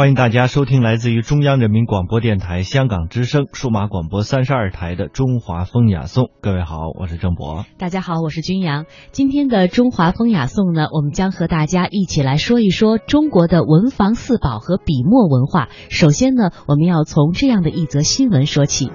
[0.00, 6.24] 欢迎大家收听来自于中央人民广播电台香港之声数码广播三十二台的《中华风雅颂》。
[6.40, 7.66] 各位好，我是郑博。
[7.76, 8.86] 大家好，我是君阳。
[9.12, 15.68] 今天的《中华风雅颂》呢，我们将和大家一起来说一说中国的文房四宝和笔墨文化。
[15.90, 18.90] 首先呢，我们要从这样的一则新闻说起。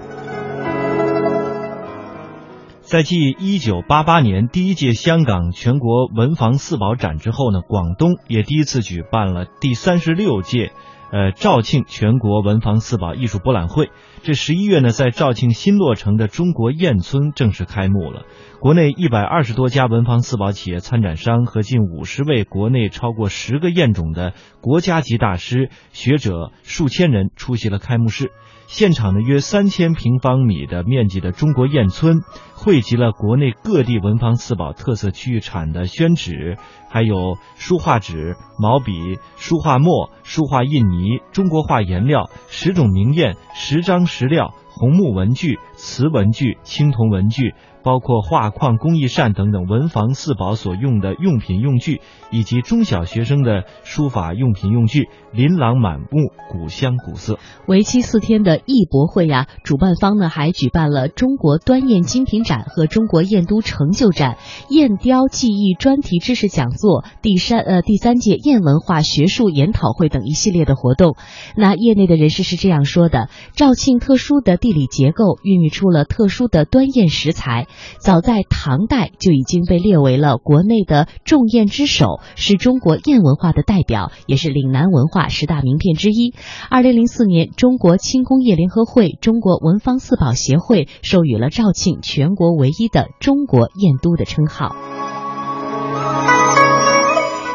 [2.80, 10.72] 在继一九八八年第一届香港全国文房四宝展之后呢，广东也第一次举办了第三十六届，
[11.12, 13.90] 呃肇庆全国文房四宝艺术博览会。
[14.22, 18.24] 这十一月呢，在肇庆新落成的中国燕村正式开幕了。
[18.58, 28.32] 国内一百二十多家文房四宝企业参展商和近五十位国内超过十个燕种的国家级大师、学者数千人出席了开幕式。
[28.66, 32.20] 现场的，约三千平方米的面积的中国砚村，
[32.54, 36.58] 汇集了国内各地文房四宝特色区域产的宣纸，
[36.90, 47.54] 还有书画纸、毛笔、书画墨、书画印泥、中国画颜料、十种名砚、十张石料、红木文具、瓷文具、青铜文具。
[47.86, 52.00] 包括画框、工艺扇等等文房四宝所用的用品用具，
[52.32, 57.38] 以及中小学生的书法用品用具，琳琅满目，古香古色。
[57.68, 64.36] 为期四天的艺博会呀，主办方呢还举办了中国端砚精品展和中国砚都成就展、
[64.68, 71.14] 砚雕技艺专题知识讲座、第三呃第三届砚文化学术研讨会等一系列的活动。
[71.54, 77.68] 那业内的人士是这样说的：肇庆特殊的地理结构孕育出了特殊的端砚石材。
[77.98, 86.34] 早在唐代就已经被列为了国内的重砚之首，是中国砚文化的代表，也是岭南文化十大名片之一。
[86.70, 94.95] 二零零四年，中国轻工业联合会、中国文房四宝协会授予了肇庆全国唯一的中国砚都的称号。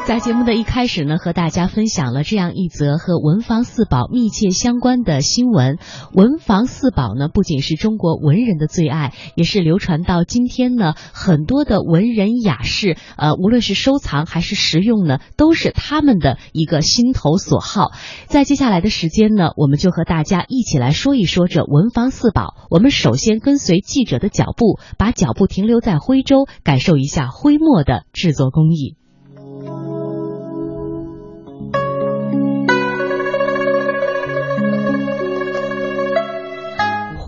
[0.07, 5.77] 在节目的一开始呢，和大家分享了这样一则和文房四宝密切相关的新闻。
[6.11, 17.91] 文房四宝呢，不仅是中国文人的最爱，也是流传到今天呢，很多的文人雅士，呃，无论是收藏还是实用呢，都是他们的一个心头所好。
[18.25, 22.67] 在接下来的时间呢，我们就和大家一起来说一说这文房四宝。
[22.69, 28.97] 我们首先跟随记者的脚步，把脚步停留在徽州，感受一下徽墨的制作工艺。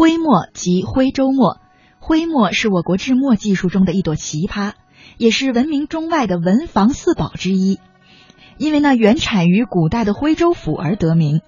[0.04, 1.62] 徽墨即徽州墨，
[1.98, 4.74] 徽墨是我国制墨技术中的一朵奇葩，
[5.18, 7.80] 也是闻名中外的文房四宝之一。
[8.58, 11.40] 因为呢原产于古代的徽州府而得名，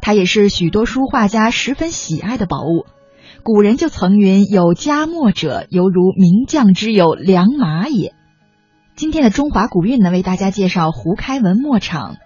[0.00, 2.84] 它也是许多书画家十分喜爱的宝物。
[3.44, 8.16] 古人就曾云：“有佳墨者，犹如名将之有良马也。”
[8.96, 12.16] 今天的中华古韵呢，为大家介绍胡开文墨厂。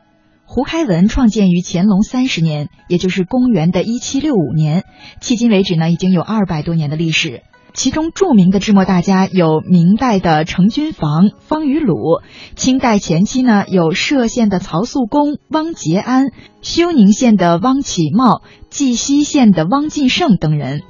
[0.54, 4.84] 胡开文创建于乾隆三十年，也就是公元的一七六五年，
[5.20, 7.42] 迄今为止呢，已经有二百多年的历史。
[7.72, 12.20] 其中著名的制墨大家有明代的程君房、方于鲁，
[12.54, 16.26] 清代前期呢有歙县的曹素公、汪杰安，
[16.62, 20.82] 休宁县的汪启茂，绩溪县的汪进胜等人。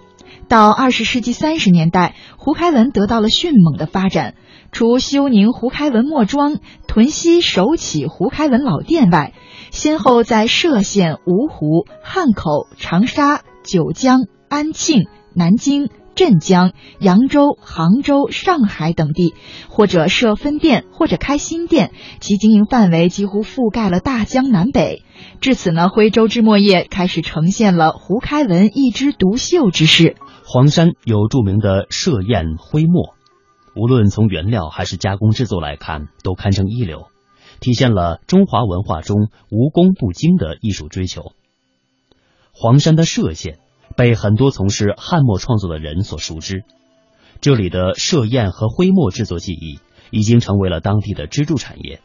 [0.49, 4.35] 到二十世纪三十年代，胡开文得到了迅猛的发展。
[4.73, 9.33] 除休宁胡开文墨庄、屯溪首起胡开文老店外，
[9.71, 19.35] 先后在歙县、芜湖、汉口、长沙、九江、安庆、南京、镇江、扬州、杭州、上海等地，
[19.69, 25.05] 或者设分店，或者开新店，其经营范围几乎覆盖了大江南北。
[25.41, 30.17] 至此呢，徽州制墨业开始呈现了胡开文一枝独秀之势。
[30.47, 33.15] 黄山有著名的歙砚徽墨。
[33.75, 37.07] 无论从原料还是加工制作来看，都堪称一流，
[37.61, 41.33] 体现了中华文化中无工不精的艺术追求。
[42.53, 43.59] 黄山的歙县
[43.97, 46.63] 被很多从事汉墨创作的人所熟知，
[47.41, 52.01] 这里的歙砚和徽墨制作技艺已经成为了当地的支柱产业。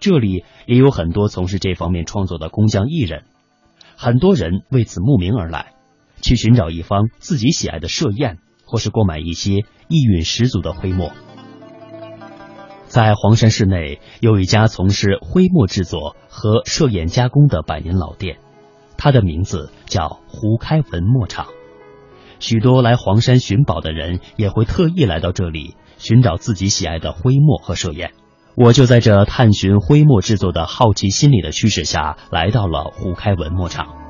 [0.00, 3.22] 这里也有很多从事这方面创作的工匠艺人，
[3.96, 5.72] 很多人为此慕名而来，
[6.22, 8.38] 去寻找一方自己喜爱的歙砚。
[8.72, 11.10] 或是购买一些意蕴十足的徽墨，
[12.86, 18.38] 在黄山市内有一家从事徽墨制作和歙砚加工的百年老店，
[18.96, 21.48] 它的名字叫胡开文墨厂。
[22.38, 28.12] 许多来黄山寻宝的人也会特意来到这里寻找自己喜爱的徽墨和歙砚。
[28.54, 34.09] 我就在这探寻徽墨制作的好奇心理的驱使下，来到了胡开文墨厂。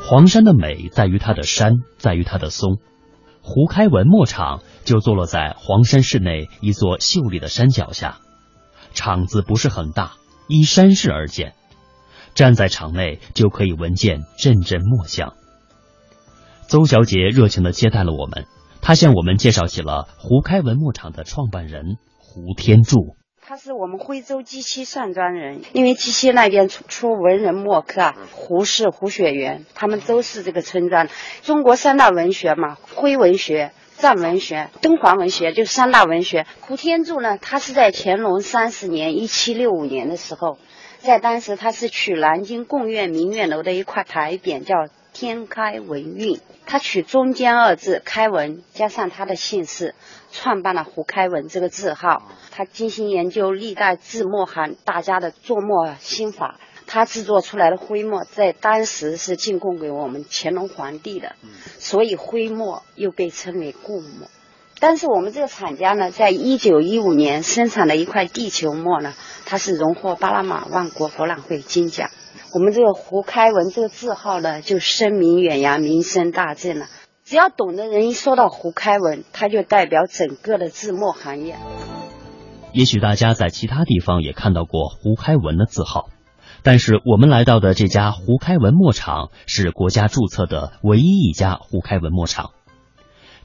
[0.00, 2.78] 黄山的美在于它的山，在于它的松。
[3.42, 8.18] 胡开文墨厂就坐落在黄山市内一座秀丽的山脚下，
[8.92, 10.14] 厂子不是很大，
[10.48, 11.54] 依山势而建。
[12.34, 15.34] 站在场内就可以闻见阵阵墨香。
[16.68, 18.46] 邹小姐热情的接待了我们，
[18.80, 23.16] 她向我们介绍起了胡开文墨厂的创办人胡天柱。
[23.48, 31.06] 他是我们徽州鸡西上庄人，因为鸡西那边出出文人墨客啊，胡适、胡雪岩，他们都是这个村庄。
[31.42, 36.44] 中国三大文学嘛，徽文学、藏文学、敦煌文学，就三大文学。
[36.60, 40.58] 胡天柱呢，他是在乾隆三十年（一七六五年）的时候，
[40.98, 44.74] 在当时他是取南京贡院明月楼的一块牌匾，叫
[45.18, 49.94] “天开文运”，他取中间二字“开文”，加上他的姓氏。
[50.30, 61.34] 创办了胡开文这个字号，他精心研究历代字墨行大家的作墨心法，他制作出来的徽墨在当时是进贡给我们乾隆皇帝的，
[61.78, 64.28] 所以徽墨又被称为贡墨。
[64.78, 69.14] 但是我们这个厂家呢，在一九一五年生产的一块地球墨呢，
[69.46, 72.10] 它是荣获巴拿马万国博览会金奖。
[72.56, 76.86] 我们这个胡开文这个字号呢，就声名远扬，名声大振了。
[77.22, 81.56] 只要懂的人一说到胡开文，他就代表整个的字墨行业。
[82.72, 86.08] 也许大家在其他地方也看到过胡开文的字号，
[86.62, 92.52] 但是我们来到的这家胡开文墨厂是国家注册的唯一一家胡开文墨厂。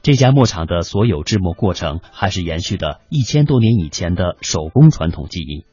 [0.00, 5.66] 这家墨厂的所有制墨过程还是延续的一千多年以前的手工传统技艺。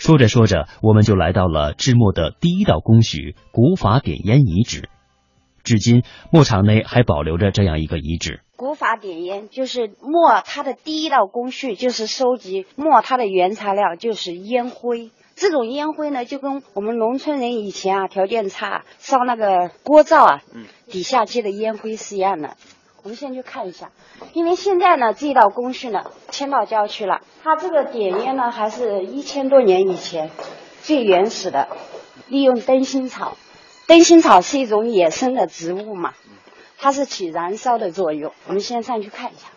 [0.00, 4.88] 说着说着，我们就来到了制墨的第一道工序——古法点烟遗址。
[5.62, 8.40] 至今，墨厂内还保留着这样一个遗址。
[8.56, 15.10] 古法点烟就是墨，它的第一道工序就是收集墨，它的原材料就是烟灰。
[15.34, 20.42] 这种烟灰呢，就跟我们农村人以前啊条件差烧那个锅灶啊，
[20.86, 22.56] 底下接的烟灰是一样的。
[23.02, 23.90] 我们先去看一下，
[24.32, 30.30] 因为现在呢这道工序呢迁到郊区了，它这个点烟呢还是一千多年以前
[30.82, 31.68] 最原始的，
[32.28, 33.36] 利用灯芯草。
[33.86, 36.14] 灯芯草是一种野生的植物嘛，
[36.78, 38.32] 它是起燃烧的作用。
[38.46, 39.48] 我们先上去看一下。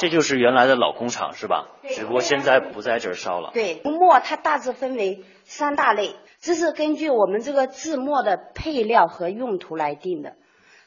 [0.00, 1.68] 这就是原来的老工厂是吧？
[1.94, 3.50] 只不过现在不在这儿烧了。
[3.52, 10.36] 对，墨它大致分为三大类，这是根据我们这个制墨的配料和用途来定的。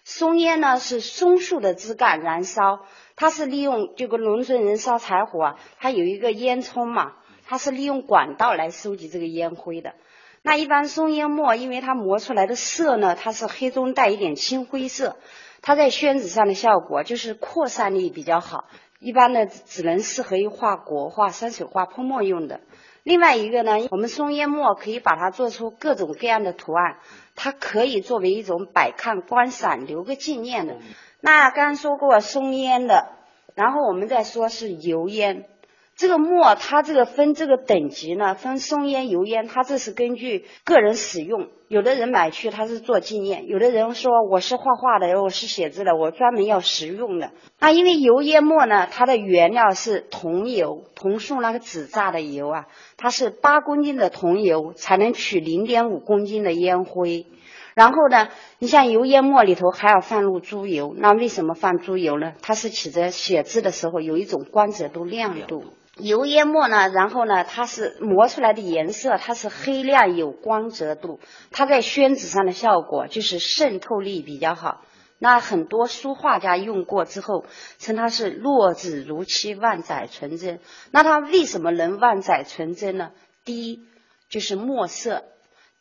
[0.04, 2.80] 松烟呢是松树的枝干燃烧，
[3.16, 7.14] 它是利用这个农村人烧柴火啊，它有一个烟囱嘛。
[7.46, 9.94] 它是利用管道来收集这个烟灰的。
[10.42, 15.18] 那一般松烟墨，因为它磨出来的色呢，它是黑中带一点青灰色，
[15.62, 18.66] 它在宣纸上的效果就是扩散力比较好。
[19.04, 22.62] 一般呢，只能适合于画国画、山水画泼墨用的。
[23.04, 27.00] 另外一个呢，我们松烟墨可以把它做出各种各样的图案，
[27.36, 30.78] 它可以作为一种百看观赏、留个纪念的。
[31.20, 33.12] 那刚刚说过松烟的，
[33.56, 35.50] 然后我们再说是油烟。
[35.96, 41.50] 这个墨，它这个分这个等级呢，分松烟、油烟，它这是根据个人使用。
[41.68, 47.32] 有的人买去他是做纪念，有的人说我是画画的，我是写字的，我专门要实用的。
[47.60, 52.66] 那因为油烟墨呢，它的原料是桐油，桐树那个纸榨的油啊，
[52.98, 57.26] 它是八公斤的桐油才能取零点五公斤的烟灰。
[57.74, 58.30] 然后呢，
[58.60, 62.34] 你像油烟墨里头还要放入猪油，那为什么放猪油呢？
[62.44, 65.64] 它是起着写字的时候有一种光泽度、亮度。
[66.00, 71.20] 油烟墨呢，然后呢，它是磨出来的颜色，它是黑亮有光泽度，
[71.52, 74.82] 它在宣纸上的效果就是渗透力比较好。
[75.20, 77.46] 那很多书画家用过之后，
[77.78, 80.60] 称它是落纸如漆，万载纯真。
[80.92, 83.12] 那它为什么能万载纯真呢？
[83.46, 83.86] 第一
[84.30, 85.24] 就是墨色，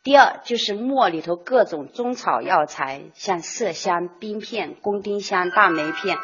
[0.03, 6.17] 第二就是墨里头各种中草药材，像麝香、冰片、宫丁香、大梅片。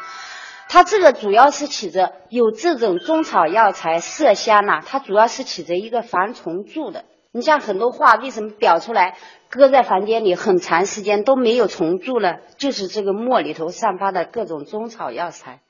[0.72, 7.06] 它这个主要是起着有这种中草药材麝香呐，它主要是起着一个防虫蛀的。
[7.32, 9.18] 你像很多画为什么裱出来
[9.50, 15.60] 搁在房间里很长时间都没有虫蛀了，就是这个墨里头散发的各种中草药材。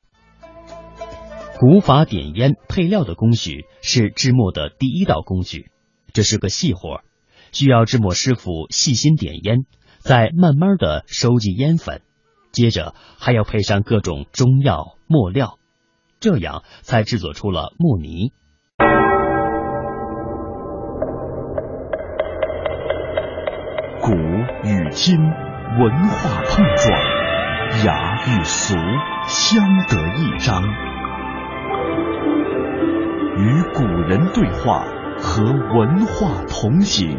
[1.59, 5.71] 古法点烟配料的工序是制墨的第一道工序，
[6.13, 7.01] 这是个细活，
[7.53, 9.65] 需要制墨师傅细心点烟，
[10.01, 12.03] 再慢慢的收集烟粉。
[12.53, 15.59] 接着还要配上各种中药墨料，
[16.19, 18.33] 这样才制作出了墨泥。
[24.03, 24.13] 古
[24.65, 27.01] 与今文化碰撞，
[27.85, 28.75] 雅与俗
[29.27, 30.63] 相得益彰，
[33.37, 34.85] 与古人对话，
[35.19, 37.17] 和文化同行。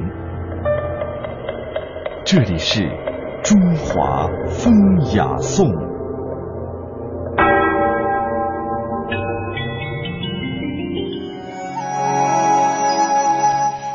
[2.26, 3.11] 这里是。
[3.44, 4.72] 中华风
[5.16, 5.68] 雅颂。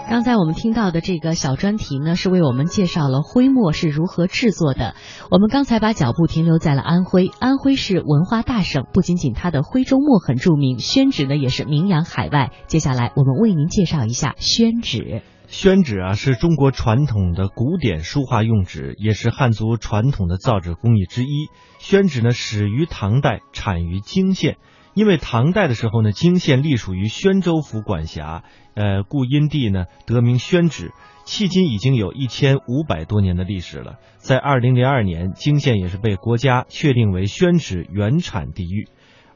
[0.08, 4.94] 刚才我们听到的这个小专题呢，是为我们介绍了徽墨是如何制作的。
[5.30, 12.50] 我们刚才把脚步停留在了安徽，安徽是文化大省，不仅仅它的徽州墨很著名，宣纸呢也是名扬海外。
[12.66, 15.22] 接下来我们为您介绍一下宣纸。
[15.46, 21.48] 宣纸啊，是中国传统的古典书画用纸，也是汉族传统的造纸工艺之一。
[21.78, 24.56] 宣纸呢，始于唐代，产于泾县。
[24.94, 30.92] 因为唐代的时候呢，泾县隶属于宣州府管辖，呃，故因地呢得名宣纸。
[31.26, 33.96] 迄今已经有一千五百多年的历史了。
[34.16, 38.88] 在二零零二年，泾县也是被国家确定为宣纸原产地域。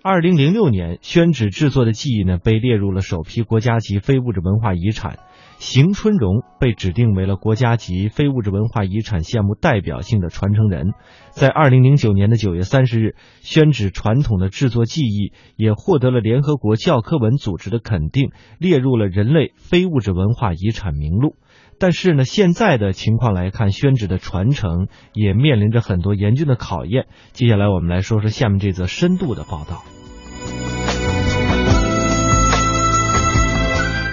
[0.03, 5.19] 二零零六年，宣纸制作的技艺呢被列入了首批国家级非物质文化遗产。
[5.59, 10.95] 邢春荣被指定为了国家级非物质文化遗产项目代表性的传承人。
[11.33, 21.37] 在二零零九年的九月三十日，宣纸传统的制作技艺也获得了联合国教科文组织的肯定，列入了人类非物质文化遗产名录。
[21.81, 27.07] 但是呢，现在的情况来看，宣纸的传承也面临着很多严峻的考验。
[27.33, 29.83] 接下来我们来说说下面这则深度的报道。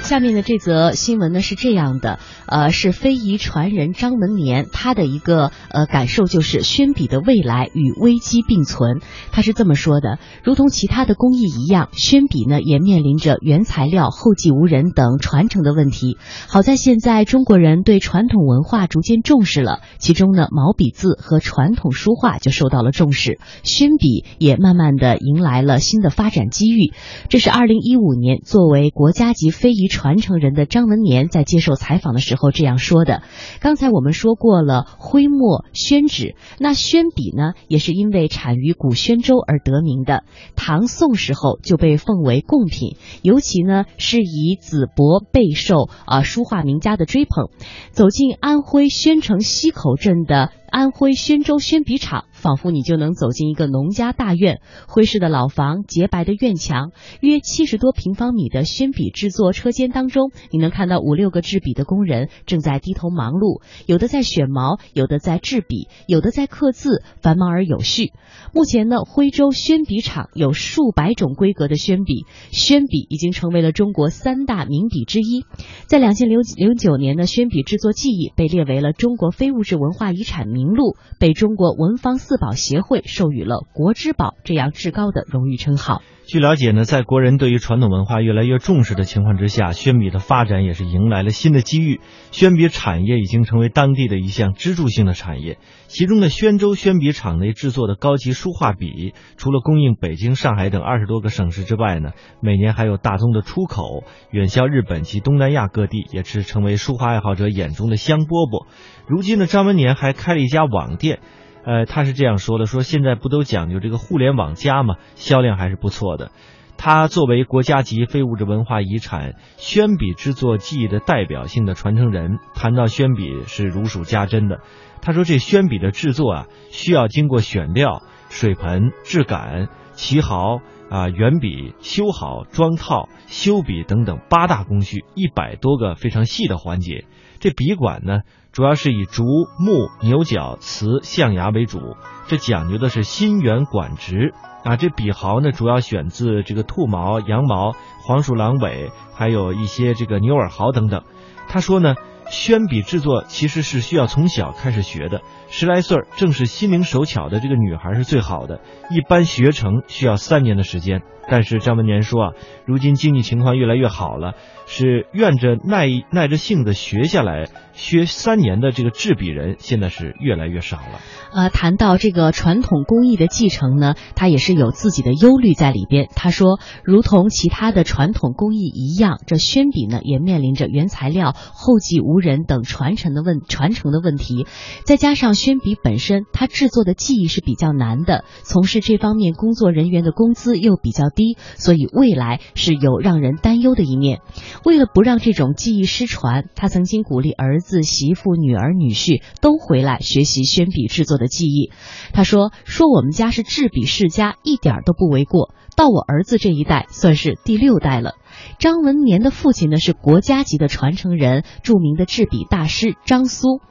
[0.07, 9.01] 下面的这则新闻呢是这样的，呃，是非遗传人张文年他的一个呃感受就是宣笔的未来与危机并存。
[9.33, 16.17] 他是这么说的：，如同其他的工艺一样，宣笔呢也面临着原材料后继无人等传承的问题。
[16.47, 26.93] 好在现在中国人对传统文化逐渐重视了，其中呢毛笔字和传统书画就受到了重视，宣笔也慢慢的迎来了新的发展机遇。
[27.27, 29.89] 这是二零一五年作为国家级非遗。
[29.97, 33.23] 传承人的张文年在接受采访的时候这样说的。
[33.59, 40.23] 刚才我们说过了徽墨、宣纸，那宣笔呢，也是因为产于古宣州而得名的。
[40.55, 47.49] 唐宋时候就被奉为贡品，尤其呢是以子伯备受啊书画名家的追捧。
[47.89, 50.51] 走进安徽宣城西口镇的。
[50.77, 68.11] 安徽宣州宣笔厂，仿佛你就能走进一个农家大院，徽式的老房，洁白的院墙，约七十多平方米的宣笔制作车间当中，你能看到五六个制笔的工人正在低头忙碌，有的在选毛，有的在制笔，有的在刻字，繁忙而有序。
[68.53, 75.43] 目前呢，徽州宣笔厂有数百种规格的宣笔，宣笔已经成为了中国三大名笔之一。
[75.87, 80.45] 在两千零零九年的宣笔制作技艺被列为了中国非物质文化遗产。
[80.47, 86.01] 名录被中国文房四宝协会授予了国之宝这样至高的荣誉称号。
[86.25, 92.01] 据了解呢，在国人对于传统文化越来越重视的情况之下，宣笔的发展也是迎来了新的机遇。
[92.31, 95.57] 宣笔产业已经成为当地的一项支柱性的产业。
[95.87, 102.09] 其中的宣州宣笔厂内制作的高级书画笔，除了供应北京、上海等二十多个省市之外呢，
[102.41, 108.67] 每年还有大宗的出口，远销日本及东南亚各地，也是成为书画爱好者眼中的香饽饽。
[109.07, 111.19] 如今的，张文年还开了一一家网店。
[111.65, 116.31] 呃，他是这样说的：说现在不都讲究这个互联网加嘛，销量还是不错的。
[116.77, 124.61] 他作为国家级非物质文化遗产宣笔制作技艺的代表性的传承人，谈到宣笔是如数家珍的。
[125.01, 137.03] 他说，这宣笔的制作啊，需要经过选料、水盆、制杆、起好啊、圆笔、修好、装套、修笔等等八大工序，一百多个非常细的环节。
[137.39, 138.19] 这笔管呢？
[138.57, 139.23] 主要是以竹、
[139.59, 141.95] 木、牛角、瓷、象牙为主，
[142.25, 144.33] 这讲究的是心圆管直
[144.63, 144.75] 啊。
[144.77, 151.03] 这笔毫呢，主要选自这个兔毛、羊毛、黄鼠狼尾，还有一些这个牛耳毫等等。
[151.47, 151.93] 他说呢。
[152.29, 161.01] 宣笔制作其实是需要从小开始学的，十来岁儿正是心灵手巧的这个女孩是最好的，一般学成需要三年的时间。
[161.29, 162.31] 但是张文年说啊，
[162.65, 171.01] 如今经济情况越来越好了，是愿着耐耐着性子学下来，学三年的这个制笔人现在是越来越少了。
[171.33, 176.07] 呃，谈到这个传统工艺的继承呢，他也是有自己的忧虑在里边。
[176.15, 184.47] 他说，如同其他的传统工艺一样，这宣笔呢也面临着原材料后继无人等传承的问传承的问题，
[184.85, 194.21] 再加上宣笔本身它制作的技艺是比较难的，从事这方面工作人员的工资又比较低，所以未来是有让人担忧的一面。
[194.63, 201.17] 为了不让这种技艺失传，他曾经鼓励儿子、媳妇、女儿、女婿都回来学习宣笔制作。
[201.17, 201.71] 的记忆，
[202.13, 205.51] 他说说我们家是制笔世家，一点都不为过。
[205.75, 208.13] 到我儿子这一代，算是第六代了。
[208.59, 213.61] 张文年的父亲呢是国家级的传承人，著名的制笔大师张苏。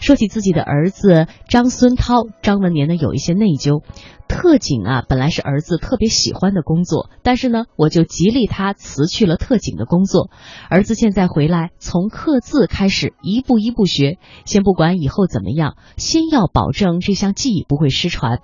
[0.00, 3.82] 说起自己的儿子张孙涛，张文年呢有一些内疚。
[4.28, 10.30] 特警啊，本来是儿子特别喜欢的工作，但是呢，我就极力他辞去了特警的工作。
[10.68, 14.18] 儿子现在回来，从刻字开始，一步一步学。
[14.44, 18.40] 先不管以后怎么样，先要保证这项技艺不会失传。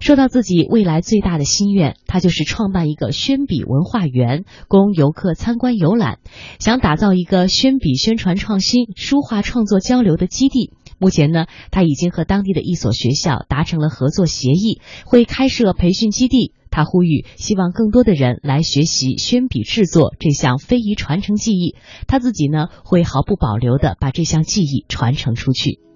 [0.00, 6.18] 说到自己未来最大的心愿，他就是创办一个宣笔文化园，供游客客参观游览，
[6.58, 10.72] 想打造一个宣笔宣传创新、书画创作交流的基地。
[10.98, 16.54] 目前呢，他已经和当地的一所学校达成了合作协议，会开设培训基地。
[16.70, 21.74] 他呼吁，希望更多的人来学习宣笔制作这项非遗传承技艺。
[22.06, 25.89] 他自己呢，会毫不保留的把这项技艺传承出去。